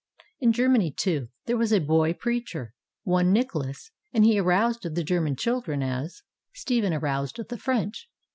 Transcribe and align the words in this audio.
Li 0.41 0.49
Germany, 0.49 0.89
too, 0.91 1.29
there 1.45 1.57
was 1.59 1.71
a 1.71 1.77
boy 1.77 2.11
preacher, 2.11 2.73
one 3.03 3.31
Nicholas; 3.31 3.91
and 4.11 4.25
he 4.25 4.39
aroused 4.39 4.81
the 4.81 5.03
German 5.03 5.35
children 5.35 5.83
as 5.83 6.23
Stephen 6.55 6.91
aroused 6.91 7.37
the 7.47 7.57
French. 7.59 8.09